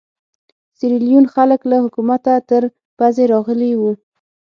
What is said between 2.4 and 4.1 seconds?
تر پزې راغلي وو.